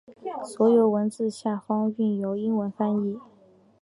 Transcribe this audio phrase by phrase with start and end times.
[0.43, 3.19] 所有文字下方均有英文翻译。